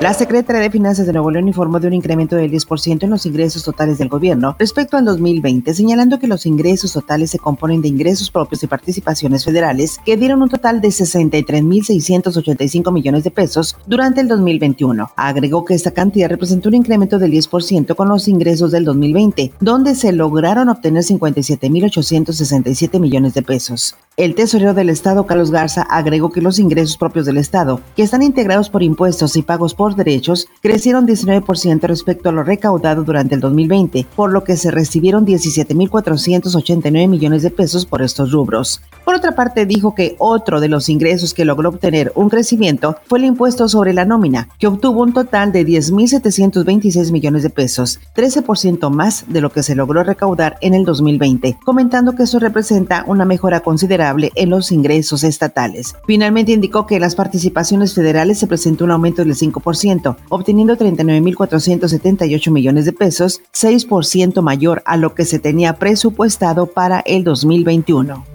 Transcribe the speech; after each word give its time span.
La 0.00 0.12
secretaria 0.12 0.60
de 0.60 0.70
Finanzas 0.70 1.06
de 1.06 1.12
Nuevo 1.12 1.30
León 1.30 1.48
informó 1.48 1.80
de 1.80 1.86
un 1.86 1.94
incremento 1.94 2.36
del 2.36 2.50
10% 2.50 3.04
en 3.04 3.10
los 3.10 3.24
ingresos 3.26 3.64
totales 3.64 3.96
del 3.96 4.08
gobierno 4.08 4.56
respecto 4.58 4.96
al 4.96 5.04
2020, 5.04 5.72
señalando 5.72 6.18
que 6.18 6.26
los 6.26 6.46
ingresos 6.46 6.92
totales 6.92 7.30
se 7.30 7.38
componen 7.38 7.80
de 7.80 7.88
ingresos 7.88 8.30
propios 8.30 8.62
y 8.62 8.66
participaciones 8.66 9.44
federales 9.44 10.00
que 10.04 10.16
dieron 10.16 10.42
un 10.42 10.50
total 10.50 10.80
de 10.80 10.88
63.685 10.88 12.92
millones 12.92 13.24
de 13.24 13.30
pesos 13.30 13.76
durante 13.86 14.20
el 14.20 14.28
2021. 14.28 15.12
Agregó 15.16 15.64
que 15.64 15.74
esta 15.74 15.92
cantidad 15.92 16.28
representó 16.28 16.68
un 16.68 16.74
incremento 16.74 17.18
del 17.18 17.32
10% 17.32 17.94
con 17.94 18.08
los 18.08 18.28
ingresos 18.28 18.72
del 18.72 18.84
2020, 18.84 19.52
donde 19.60 19.94
se 19.94 20.12
lograron 20.12 20.68
obtener 20.68 21.04
57.867 21.04 23.00
millones 23.00 23.32
de 23.32 23.42
pesos. 23.42 23.96
El 24.16 24.36
tesorero 24.36 24.74
del 24.74 24.90
Estado, 24.90 25.26
Carlos 25.26 25.50
Garza, 25.50 25.82
agregó 25.90 26.30
que 26.30 26.40
los 26.40 26.60
ingresos 26.60 26.96
propios 26.96 27.26
del 27.26 27.36
Estado, 27.36 27.80
que 27.96 28.04
están 28.04 28.22
integrados 28.22 28.70
por 28.70 28.84
impuestos 28.84 29.34
y 29.34 29.42
pagos 29.42 29.74
por 29.74 29.96
derechos 29.96 30.46
crecieron 30.62 31.04
19% 31.04 31.80
respecto 31.80 32.28
a 32.28 32.32
lo 32.32 32.44
recaudado 32.44 33.02
durante 33.02 33.34
el 33.34 33.40
2020, 33.40 34.06
por 34.14 34.30
lo 34.30 34.44
que 34.44 34.56
se 34.56 34.70
recibieron 34.70 35.26
17.489 35.26 37.08
millones 37.08 37.42
de 37.42 37.50
pesos 37.50 37.86
por 37.86 38.02
estos 38.02 38.30
rubros. 38.30 38.80
Por 39.04 39.14
otra 39.14 39.32
parte, 39.32 39.66
dijo 39.66 39.94
que 39.94 40.16
otro 40.18 40.60
de 40.60 40.68
los 40.68 40.88
ingresos 40.88 41.34
que 41.34 41.44
logró 41.44 41.68
obtener 41.68 42.10
un 42.14 42.30
crecimiento 42.30 42.96
fue 43.06 43.18
el 43.18 43.26
impuesto 43.26 43.68
sobre 43.68 43.92
la 43.92 44.06
nómina, 44.06 44.48
que 44.58 44.66
obtuvo 44.66 45.02
un 45.02 45.12
total 45.12 45.52
de 45.52 45.66
10.726 45.66 47.12
millones 47.12 47.42
de 47.42 47.50
pesos, 47.50 48.00
13% 48.16 48.90
más 48.90 49.24
de 49.28 49.42
lo 49.42 49.50
que 49.50 49.62
se 49.62 49.74
logró 49.74 50.02
recaudar 50.04 50.56
en 50.62 50.72
el 50.72 50.84
2020, 50.84 51.58
comentando 51.64 52.14
que 52.14 52.22
eso 52.22 52.38
representa 52.38 53.04
una 53.06 53.26
mejora 53.26 53.60
considerable 53.60 54.32
en 54.36 54.48
los 54.50 54.72
ingresos 54.72 55.22
estatales. 55.22 55.94
Finalmente 56.06 56.52
indicó 56.52 56.86
que 56.86 56.98
las 56.98 57.14
participaciones 57.14 57.94
federales 57.94 58.38
se 58.38 58.46
presentó 58.46 58.84
un 58.84 58.92
aumento 58.92 59.22
del 59.22 59.34
5%, 59.34 60.16
obteniendo 60.30 60.76
39.478 60.76 62.50
millones 62.50 62.86
de 62.86 62.92
pesos, 62.92 63.42
6% 63.52 64.40
mayor 64.40 64.82
a 64.86 64.96
lo 64.96 65.14
que 65.14 65.26
se 65.26 65.38
tenía 65.38 65.74
presupuestado 65.74 66.66
para 66.66 67.00
el 67.00 67.22
2021. 67.24 68.33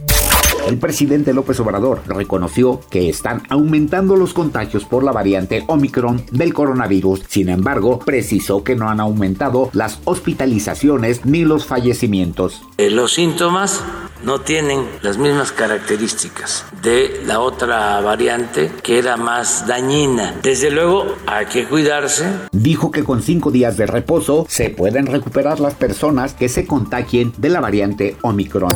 El 0.69 0.77
presidente 0.77 1.33
López 1.33 1.59
Obrador 1.61 2.03
reconoció 2.05 2.79
que 2.91 3.09
están 3.09 3.41
aumentando 3.49 4.15
los 4.15 4.35
contagios 4.35 4.85
por 4.85 5.03
la 5.03 5.11
variante 5.11 5.63
Omicron 5.65 6.23
del 6.31 6.53
coronavirus. 6.53 7.23
Sin 7.27 7.49
embargo, 7.49 7.97
precisó 7.97 8.63
que 8.63 8.75
no 8.75 8.87
han 8.87 8.99
aumentado 8.99 9.71
las 9.73 9.99
hospitalizaciones 10.05 11.25
ni 11.25 11.43
los 11.43 11.65
fallecimientos. 11.65 12.61
Eh, 12.77 12.91
los 12.91 13.13
síntomas 13.13 13.83
no 14.23 14.41
tienen 14.41 14.85
las 15.01 15.17
mismas 15.17 15.51
características 15.51 16.65
de 16.83 17.23
la 17.25 17.39
otra 17.39 17.99
variante 18.01 18.71
que 18.83 18.99
era 18.99 19.17
más 19.17 19.65
dañina. 19.65 20.35
Desde 20.43 20.69
luego 20.69 21.15
hay 21.25 21.47
que 21.47 21.65
cuidarse. 21.65 22.27
Dijo 22.51 22.91
que 22.91 23.03
con 23.03 23.23
cinco 23.23 23.49
días 23.49 23.75
de 23.75 23.87
reposo 23.87 24.45
se 24.47 24.69
pueden 24.69 25.07
recuperar 25.07 25.59
las 25.59 25.73
personas 25.73 26.35
que 26.35 26.47
se 26.47 26.67
contagien 26.67 27.33
de 27.37 27.49
la 27.49 27.59
variante 27.59 28.17
Omicron. 28.21 28.69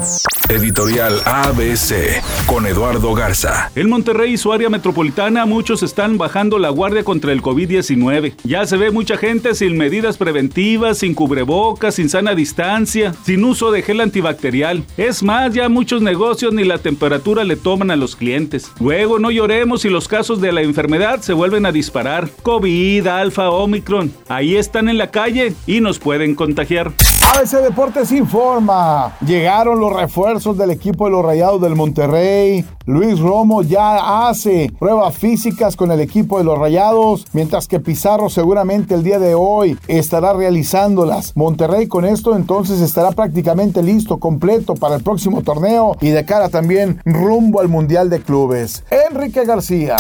Editorial 0.49 1.21
ABC 1.25 2.21
con 2.45 2.65
Eduardo 2.65 3.13
Garza. 3.13 3.71
En 3.75 3.89
Monterrey 3.89 4.33
y 4.33 4.37
su 4.37 4.51
área 4.51 4.69
metropolitana 4.69 5.45
muchos 5.45 5.83
están 5.83 6.17
bajando 6.17 6.59
la 6.59 6.69
guardia 6.69 7.03
contra 7.03 7.31
el 7.31 7.41
COVID-19. 7.41 8.33
Ya 8.43 8.65
se 8.65 8.77
ve 8.77 8.91
mucha 8.91 9.17
gente 9.17 9.55
sin 9.55 9.77
medidas 9.77 10.17
preventivas, 10.17 10.97
sin 10.99 11.13
cubrebocas, 11.13 11.95
sin 11.95 12.09
sana 12.09 12.35
distancia, 12.35 13.13
sin 13.25 13.43
uso 13.45 13.71
de 13.71 13.81
gel 13.81 14.01
antibacterial. 14.01 14.83
Es 14.97 15.23
más, 15.23 15.53
ya 15.53 15.69
muchos 15.69 16.01
negocios 16.01 16.53
ni 16.53 16.63
la 16.63 16.77
temperatura 16.77 17.43
le 17.43 17.55
toman 17.55 17.91
a 17.91 17.95
los 17.95 18.15
clientes. 18.15 18.71
Luego 18.79 19.19
no 19.19 19.31
lloremos 19.31 19.81
si 19.81 19.89
los 19.89 20.07
casos 20.07 20.41
de 20.41 20.51
la 20.51 20.61
enfermedad 20.61 21.21
se 21.21 21.33
vuelven 21.33 21.65
a 21.65 21.71
disparar. 21.71 22.29
COVID, 22.43 23.07
alfa, 23.07 23.49
omicron. 23.49 24.11
Ahí 24.27 24.57
están 24.57 24.89
en 24.89 24.97
la 24.97 25.09
calle 25.11 25.53
y 25.67 25.79
nos 25.79 25.99
pueden 25.99 26.35
contagiar. 26.35 26.91
ABC 27.35 27.63
Deportes 27.63 28.11
informa. 28.11 29.15
Llegaron 29.25 29.79
los 29.79 29.91
refuerzos 29.91 30.55
del 30.55 30.69
equipo 30.69 31.05
de 31.05 31.11
los 31.11 31.25
Rayados 31.25 31.59
del 31.61 31.75
Monterrey. 31.75 32.63
Luis 32.85 33.19
Romo 33.19 33.63
ya 33.63 34.27
hace 34.27 34.71
pruebas 34.77 35.17
físicas 35.17 35.75
con 35.75 35.89
el 35.91 35.99
equipo 35.99 36.37
de 36.37 36.43
los 36.43 36.59
Rayados, 36.59 37.25
mientras 37.33 37.67
que 37.67 37.79
Pizarro 37.79 38.29
seguramente 38.29 38.93
el 38.93 39.03
día 39.03 39.17
de 39.17 39.33
hoy 39.33 39.79
estará 39.87 40.33
realizándolas. 40.33 41.35
Monterrey 41.35 41.87
con 41.87 42.05
esto 42.05 42.35
entonces 42.35 42.81
estará 42.81 43.11
prácticamente 43.13 43.81
listo, 43.81 44.19
completo 44.19 44.75
para 44.75 44.95
el 44.95 45.01
próximo 45.03 45.41
torneo 45.41 45.95
y 46.01 46.09
de 46.09 46.25
cara 46.25 46.49
también 46.49 47.01
rumbo 47.03 47.61
al 47.61 47.67
Mundial 47.67 48.11
de 48.11 48.21
Clubes. 48.21 48.83
Enrique 49.09 49.43
García. 49.43 49.95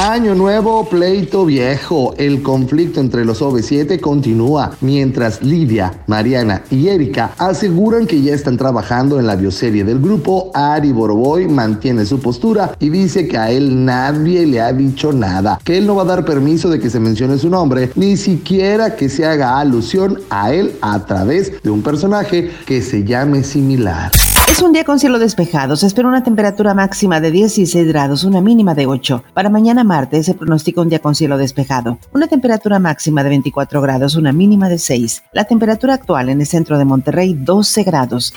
Año 0.00 0.34
nuevo, 0.34 0.86
pleito 0.86 1.44
viejo. 1.44 2.14
El 2.16 2.42
conflicto 2.42 2.98
entre 2.98 3.26
los 3.26 3.42
OV7 3.42 4.00
continúa, 4.00 4.70
mientras 4.80 5.42
Lidia, 5.42 6.02
Mariana 6.06 6.62
y 6.72 6.88
Erika 6.88 7.32
aseguran 7.38 8.06
que 8.06 8.20
ya 8.22 8.34
están 8.34 8.56
trabajando 8.56 9.20
en 9.20 9.26
la 9.26 9.36
bioserie 9.36 9.84
del 9.84 10.00
grupo. 10.00 10.50
Ari 10.54 10.92
Boroboy 10.92 11.46
mantiene 11.46 12.06
su 12.06 12.20
postura 12.20 12.74
y 12.80 12.88
dice 12.88 13.28
que 13.28 13.36
a 13.36 13.50
él 13.50 13.84
nadie 13.84 14.46
le 14.46 14.60
ha 14.60 14.72
dicho 14.72 15.12
nada, 15.12 15.60
que 15.62 15.78
él 15.78 15.86
no 15.86 15.94
va 15.94 16.02
a 16.02 16.06
dar 16.06 16.24
permiso 16.24 16.70
de 16.70 16.80
que 16.80 16.90
se 16.90 17.00
mencione 17.00 17.38
su 17.38 17.50
nombre, 17.50 17.90
ni 17.94 18.16
siquiera 18.16 18.96
que 18.96 19.08
se 19.08 19.26
haga 19.26 19.58
alusión 19.58 20.18
a 20.30 20.52
él 20.52 20.72
a 20.80 21.04
través 21.04 21.62
de 21.62 21.70
un 21.70 21.82
personaje 21.82 22.50
que 22.66 22.80
se 22.80 23.04
llame 23.04 23.42
similar. 23.44 24.10
Es 24.48 24.60
un 24.62 24.72
día 24.72 24.84
con 24.84 24.98
cielo 24.98 25.18
despejado. 25.18 25.76
Se 25.76 25.86
espera 25.86 26.08
una 26.08 26.22
temperatura 26.22 26.74
máxima 26.74 27.20
de 27.20 27.30
16 27.30 27.86
grados, 27.88 28.24
una 28.24 28.40
mínima 28.40 28.74
de 28.74 28.86
8. 28.86 29.24
Para 29.34 29.48
mañana 29.48 29.84
martes 29.84 30.26
se 30.26 30.34
pronostica 30.34 30.80
un 30.80 30.88
día 30.88 30.98
con 30.98 31.14
cielo 31.14 31.38
despejado. 31.38 31.98
Una 32.12 32.26
temperatura 32.26 32.78
máxima 32.78 33.22
de 33.22 33.30
24 33.30 33.80
grados, 33.80 34.16
una 34.16 34.32
mínima 34.32 34.68
de 34.68 34.78
6. 34.78 35.24
La 35.32 35.44
temperatura 35.44 35.94
actual 35.94 36.28
en 36.28 36.40
el 36.40 36.46
centro 36.46 36.78
de 36.78 36.84
Monterrey, 36.84 37.34
12 37.34 37.82
grados. 37.84 38.34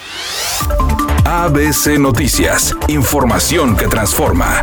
ABC 1.25 1.99
Noticias. 1.99 2.75
Información 2.87 3.75
que 3.75 3.87
transforma. 3.87 4.61